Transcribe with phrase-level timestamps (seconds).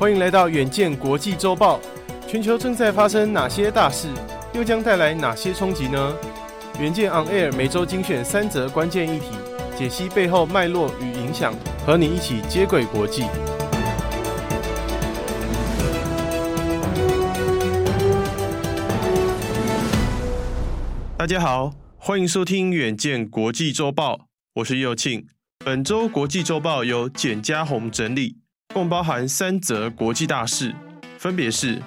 [0.00, 1.78] 欢迎来到远见国际周报。
[2.26, 4.08] 全球正在发生哪些大事，
[4.54, 6.16] 又将带来哪些冲击呢？
[6.80, 9.26] 远见 On Air 每周精选三则关键议题，
[9.76, 13.24] 解析背后脉络与影响，和你一起接轨国际。
[21.18, 24.20] 大家好，欢迎收听远见国际周报，
[24.54, 25.26] 我是右庆。
[25.62, 28.38] 本周国际周报由简家宏整理，
[28.72, 30.72] 共包含三则国际大事，
[31.18, 31.82] 分别是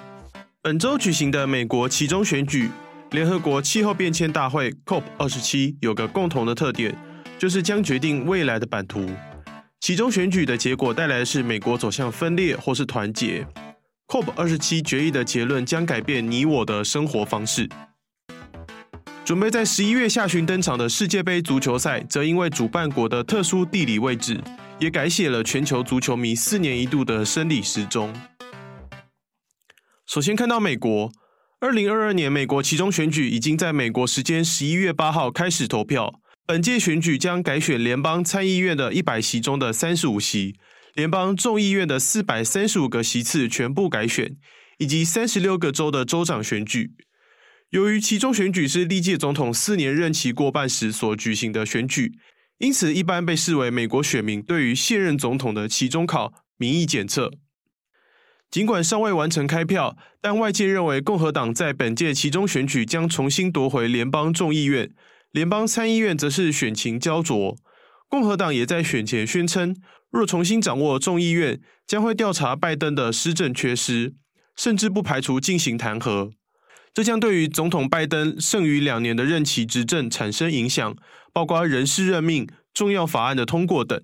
[0.60, 2.70] 本周举行的美国期中选举。
[3.10, 6.94] 联合国气候变迁大会 COP 二十七有个共同的特点，
[7.38, 9.08] 就是将决定未来的版图。
[9.80, 13.46] 期中选举的结果带来的是美国走向分裂或是团结。
[14.08, 17.68] COP 二十七决议的结论将改变你我的生活方式。
[19.24, 24.38] 准备在十一月下旬登场的世界杯足球赛，则因为主办国的特殊地理位置，
[24.80, 28.12] 也改写了全球足球迷四年一度的生理时钟。
[30.06, 31.12] 首先看到美国，
[31.60, 36.20] 二零二二年美国期中选举已经在美国时间十一月八号开始投票。
[36.46, 40.56] 本届选举将改选联邦参议院的一百席中的三十五席，
[40.92, 44.36] 联邦众议院的四百三十五个席次全部改选，
[44.78, 46.90] 以及三十六个州的州长选举。
[47.70, 52.12] 由于期中选举是历届总统四年任期过半时所举行的选举，
[52.58, 57.32] 因此一般被视为美国选民对于现任总统的期中考民意检测。
[58.50, 64.94] 尽管尚未完成开票，但外界认为共和党在本届期中选举将重新夺回联邦众议院，
[65.32, 67.56] 联邦参议院则是选情胶着。
[68.08, 69.74] 共和党也在选前宣称，
[70.12, 74.14] 若重新掌握众议院，将会调查拜登的施政缺失，
[74.54, 76.30] 甚至不排除进行弹劾。
[76.94, 80.96] 这将对于总统拜登剩余两年的任期执政产生影响，
[81.32, 84.00] 包括人事任命、重要法案的通过等。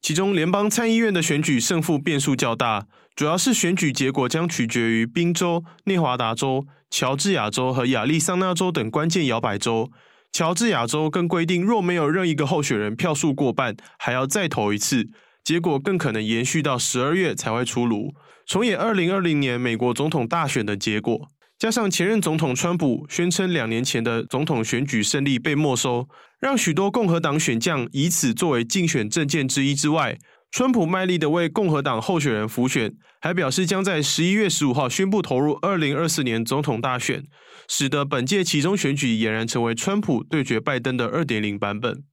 [0.00, 9.90] 其中，联邦参议院的选举胜负变数较大，主要是选举结果将取决于宾州、内华达州、乔治亚州和亚利桑那州等关键摇摆州。
[10.32, 15.10] 乔治亚州更规定，若没有任一个候选人票数过半，还要再投一次，
[15.44, 18.14] 结果更可能延续到十二月才会出炉，
[18.46, 21.28] 重演二零二零年美国总统大选的结果。
[21.58, 26.06] 加上前任总统川普宣称两年前的总统选举胜利被没收，
[26.38, 30.18] 让许多共和党选将以此作为竞选政见之一之外，
[30.50, 37.24] 川普卖力的为共和党候选人辅选，还表示将在十一月十五号宣布投入二零二四年总统大选，
[37.66, 42.04] 使得本届其中选举俨然成为川普对决拜登的二点零版本。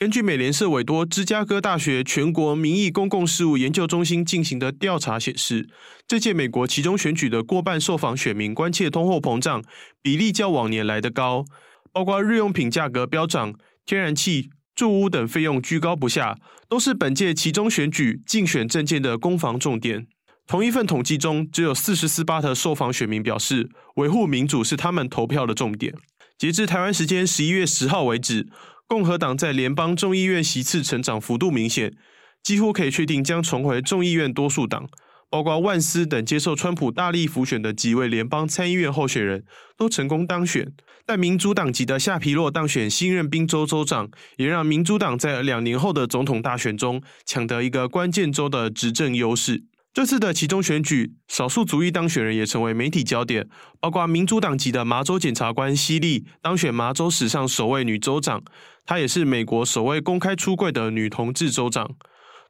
[0.00, 5.68] 根据美联社委托芝加哥大学全国民意公共事务研究中心进行的调查显示，
[6.08, 9.62] 这届美国期中选举的过半受访选民关切通货膨胀
[10.00, 11.44] 比例较往年来得高，
[11.92, 13.52] 包括日用品价格飙涨、
[13.84, 20.06] 天然气、住屋等费用居高不下，都是本届期中选举竞选政见的攻防重点。
[20.46, 25.92] 同一份统计中，只有四十四八的受访选民表示，维护民主是他们投票的重点。
[26.38, 28.48] 截至台湾时间十一月十号为止。
[28.90, 31.94] 共和党在联邦众议院席次成长幅度明显，
[32.42, 34.88] 几乎可以确定将重回众议院多数党。
[35.30, 39.44] 包括万斯等接受川普大力辅选的几位联邦参议院候选人
[39.76, 40.72] 都成功当选，
[41.06, 49.62] 但民主党籍的夏皮洛当选新任宾州州长，也让民主党在两年后的总统大选中抢得一个关键州的执政优势。
[49.92, 53.48] 这次的其中选举，少数族裔当选人也成为媒体焦点，
[53.80, 58.40] 包括民主党籍的麻州检察官希利当选麻州史上首位女州长，
[58.86, 61.90] 她也是美国首位公开出柜的女同志州长。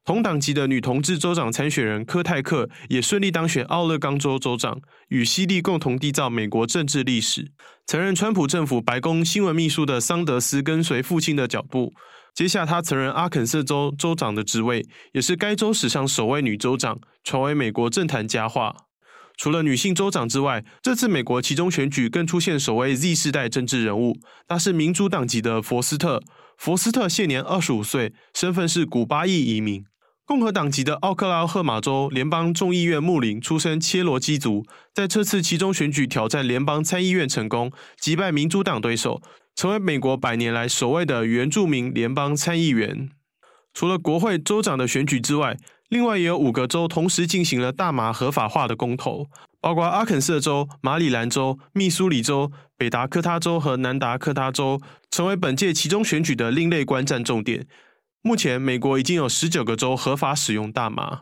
[0.04, 4.78] 同党籍的女同志州长参选人科泰克也顺利当选奥勒冈州州长，
[5.08, 7.52] 与希利共同缔造美国政治历史。
[7.86, 11.94] 曾任川普政府白宫新闻秘书的桑德斯跟随父亲的脚步。
[12.34, 18.74] 接下他曾任阿肯色州州长的职位，也是该州史上首位女州长，传为美国政坛佳话。
[19.36, 26.22] 除了女性州长之外，这次美国期中选举更出现首位 Z 世代政治人物，他是民主党籍的佛斯特。
[26.58, 29.82] 佛斯特现年二十五岁，身份是古巴裔移民。
[30.26, 34.64] 共和党籍的奥克拉荷马州联邦众议院穆林出身切罗基族，
[34.94, 39.20] 在这次期中选举挑战联邦参议院成功，击败民主党对手。
[39.54, 43.10] 成为美国百年来首位的原住民联邦参议员。
[43.72, 45.56] 除了国会州长的选举之外，
[45.88, 49.26] 另外也有五个州同时进行了大麻合法化的公投，
[49.60, 54.80] 包括阿肯色州、马里兰州、密苏里州、北达科他州和南达科他州，
[55.10, 57.66] 成为本届其中选举的另类观战重点。
[58.22, 61.20] 目前，美国已经有十九个州合法使用大麻。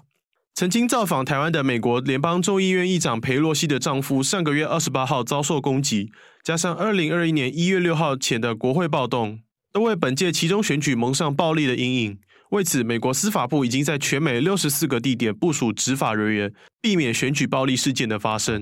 [0.59, 6.11] 曾经造访台湾的美国联邦众议院议长裴洛西的丈夫，上个月二十八号遭受攻击，
[6.43, 9.39] 加上二零二一年一月六号前的国会暴动，
[9.73, 12.19] 都为本届期中选举蒙上暴力的阴影。
[12.51, 18.61] 为此，美国司法部已经在全美六十四个地点部署执法人员，避免选举暴力事件的发生。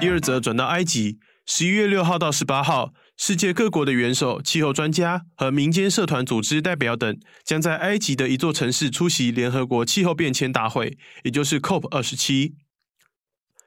[0.00, 12.54] 第二则转到埃及，十一月六号到十八号，世界各国的元首、气候专家和民间社团组织代表等，将在埃及的一座城市出席联合国气候变迁大会，也就是 COP 二十七。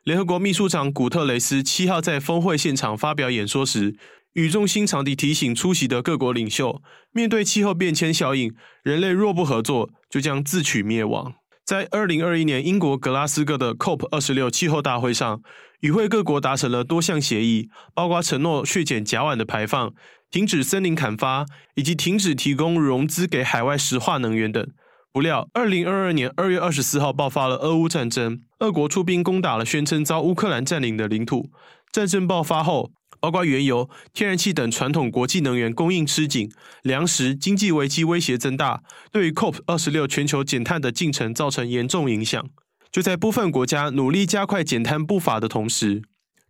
[0.04, 3.96] 联合国秘书长古特雷斯七号在峰会现场发表演说时，
[4.34, 6.82] 语重心长地提醒出席的各国领袖：
[7.12, 8.54] 面对气候变迁效应，
[8.84, 11.36] 人类若不合作，就将自取灭亡。
[11.66, 15.42] 在二零二一年英国格拉斯哥的 COP 二十六气候大会上，
[15.80, 19.92] 与会各国达成了多项协议，包括承诺削减甲烷的排放、
[20.30, 24.64] 停止森林砍伐，以及停止提供融资给海外石化能源等。
[25.12, 31.50] 不料，二零二二年二月二十四号爆发了俄乌战争，俄国出兵攻打了宣称遭乌克兰占领的领土。
[31.92, 32.92] 战争爆发后，
[33.26, 36.52] 包括原油、天然气等传统国际能源供应吃紧，
[36.84, 42.48] 粮食、经济危机威胁增大，对于 COP 二十六全球减碳的进程造成严重影响。
[42.92, 46.04] 就在部分国家努力加快减碳步伐的同时，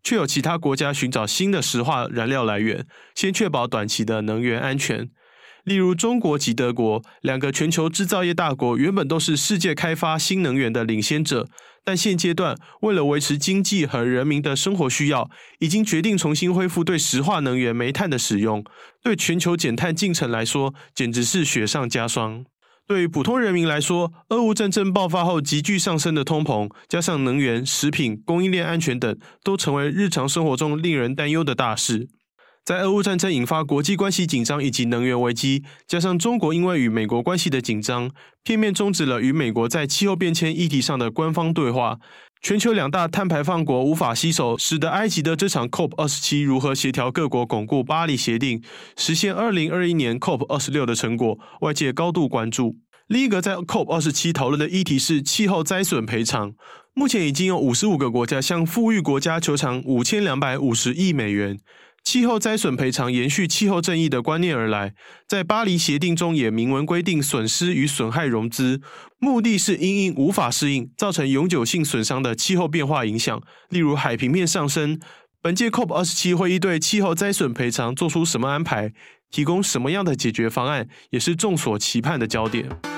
[0.04, 2.86] 却有其他国家寻找新的石化燃料来源，
[3.16, 5.10] 先确保短期的能源安全。
[5.66, 11.48] 例如，中国及德国两个全球制造业大国，原本都是世界开发新能源的领先者，
[11.84, 15.28] 但现阶段为了维持经济和人民的生活需要，
[15.58, 18.64] 已经决定重新恢复对石化能源煤炭的使用。
[19.04, 22.46] 对全球减碳进程来说，简直是雪上加霜。
[22.88, 32.08] 对于普通人民来说，俄乌战争爆发后急剧上升的通膨，加上能源、食品供应链安全等，都成为日常生活中令人担忧的大事。
[32.66, 38.10] 在俄乌战争引发国际关系紧张以及能源危机，加上中国因为与美国关系的紧张，
[38.44, 42.00] 片面终止了与美国在气候变迁议题上的官方对话。
[42.42, 48.64] 全球两大碳排放国无法携手，使得埃及的这场 COP 二十七如何协调各国巩固巴黎协定，
[48.98, 52.78] 实现二零二一年 COP 二十六的成果，外界高度关注。
[53.06, 56.56] 另一个在 COP 二十七讨论的议题是气候灾损赔偿。
[56.96, 61.60] 目前已经有五十五个国家向富裕国家求偿五千两百五十亿美元。
[62.06, 64.94] 气候灾损赔偿延续气候正义的观念而来，
[65.28, 68.80] 在巴黎协定中也明文规定损失与损害融资，
[69.18, 75.00] 目的是因应无法适应造成永久性损伤的气候变化影响，例如海平面上升。
[75.42, 78.94] 本届 COP 二十七会议对气候灾损赔偿做出什么安排，
[79.32, 82.95] 提供什么样的解决方案，也是众所期盼的焦点。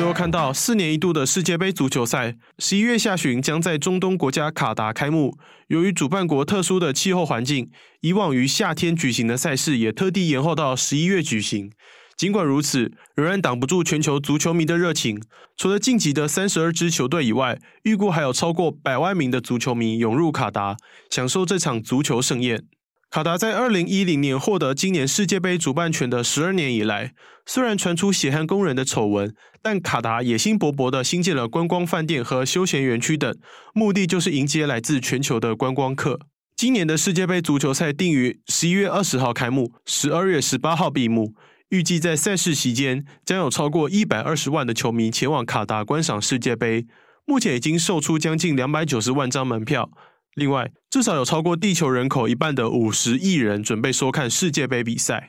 [0.00, 5.36] 最后看到四年一度的世界杯足球赛，十一月下旬将在中东国家卡达开幕。
[5.66, 7.70] 由于主办国特殊的气候环境，
[8.00, 11.70] 以往于夏天举行的赛事也特地延后到十一月举行。
[12.16, 15.20] 尽管如此，仍然挡不住全球足球迷的热情。
[15.58, 20.78] 除了晋级的三十二支球队以外，预估还有超过百万名的足球迷涌入卡达，
[21.10, 22.64] 享受这场足球盛宴。
[23.10, 27.12] 卡达在二零一零年获得今年世界杯主办权的十二年以来，
[27.44, 33.36] 虽然传出血汗工人的丑闻，但卡达野心勃勃地新建了观光饭店和休闲园区等，
[33.74, 36.20] 目的就是迎接来自全球的观光客。
[36.54, 41.34] 今年的世界杯足球赛定于十一月二十号开幕，十二月十八号闭幕。
[41.70, 46.86] 预计在赛事期间，将有超过一百二十万的球迷前往卡达观赏世界杯。
[47.26, 49.90] 目前已经售出将近两百九十万张门票。
[50.34, 55.26] 另外，至少有超过地球人口一半的五十亿人准备收看世界杯比赛。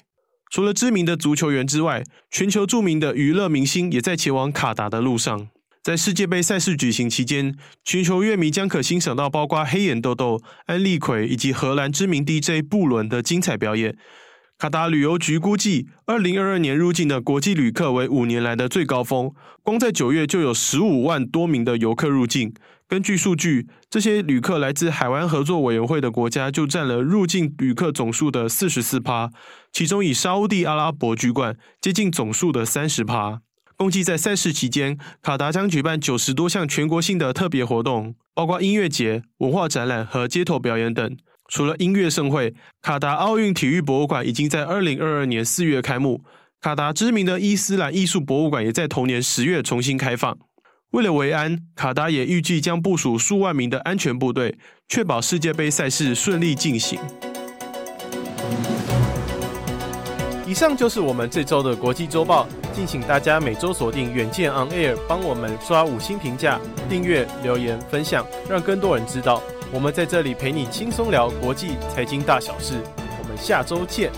[0.52, 5.48] 除了知名的足球员之外，全球著名的娱乐明星也在前往卡达的路上。
[5.82, 13.98] 在世界杯赛事举行期间，全球乐迷将可欣赏到包括黑眼豆豆、安利奎以及荷兰知名 DJ 布伦的精彩表演。
[14.60, 22.54] 卡达旅游局估计，二零二二年入境的国际旅客为五年来的最高峰，光在九月就有十五万多名的游客入境。
[22.92, 29.32] 根据数据，这些旅客来自海湾合作委员会的国家就占了入境旅客总数的四十四趴，
[29.72, 33.40] 其中以沙乌地阿拉伯居冠，接近总数的三十趴。
[33.78, 41.16] 共计在赛事期间，卡达将举办九十多项全国性的特别活动，包括音乐节、文化展览和街头表演等。
[41.48, 46.26] 除了音乐盛会，卡达奥运体育博物馆已经在二零二二年四月开幕，
[46.60, 50.38] 卡达知名的伊斯兰艺术博物馆也在同年十月重新开放。
[50.92, 54.58] 为了维安，卡达也预计将部署数万名的安全部队，
[54.90, 57.00] 确保世界杯赛事顺利进行。
[60.46, 72.74] 以上就是我们这周的国际周报，敬请大家每周锁定远见 On Air，帮我们刷五星评价、订阅、留言、分享，让更多人知道我们在这里陪你轻松聊国际财经大小事。
[72.98, 74.12] 我们下周见。